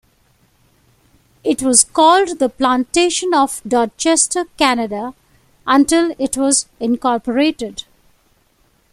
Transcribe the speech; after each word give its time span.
It 1.43 1.61
was 1.61 1.83
called 1.83 2.39
the 2.39 2.49
Plantation 2.49 3.35
of 3.35 3.61
Dorchester-Canada 3.67 5.13
until 5.67 6.15
it 6.17 6.35
was 6.35 6.65
incorporated. 6.79 7.83